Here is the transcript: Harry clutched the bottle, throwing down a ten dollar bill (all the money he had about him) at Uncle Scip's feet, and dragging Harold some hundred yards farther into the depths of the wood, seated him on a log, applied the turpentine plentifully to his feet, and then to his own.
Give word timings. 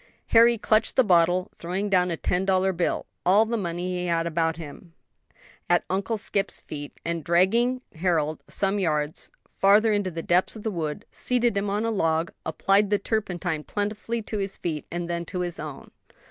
Harry 0.29 0.57
clutched 0.57 0.95
the 0.95 1.03
bottle, 1.03 1.51
throwing 1.55 1.87
down 1.87 2.09
a 2.09 2.17
ten 2.17 2.43
dollar 2.43 2.73
bill 2.73 3.05
(all 3.23 3.45
the 3.45 3.55
money 3.55 3.87
he 3.99 4.05
had 4.07 4.25
about 4.25 4.55
him) 4.57 4.95
at 5.69 5.83
Uncle 5.91 6.17
Scip's 6.17 6.59
feet, 6.59 6.99
and 7.05 7.23
dragging 7.23 7.81
Harold 7.93 8.41
some 8.47 8.69
hundred 8.69 8.79
yards 8.81 9.29
farther 9.53 9.93
into 9.93 10.09
the 10.09 10.23
depths 10.23 10.55
of 10.55 10.63
the 10.63 10.71
wood, 10.71 11.05
seated 11.11 11.55
him 11.55 11.69
on 11.69 11.85
a 11.85 11.91
log, 11.91 12.33
applied 12.47 12.89
the 12.89 12.97
turpentine 12.97 13.63
plentifully 13.63 14.23
to 14.23 14.39
his 14.39 14.57
feet, 14.57 14.87
and 14.89 15.07
then 15.07 15.23
to 15.25 15.41
his 15.41 15.59
own. 15.59 15.91